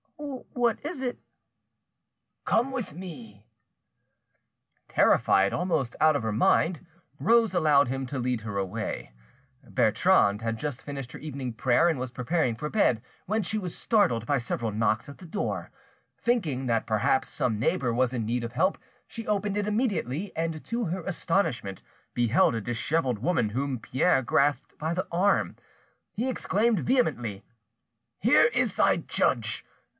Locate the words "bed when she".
12.69-13.57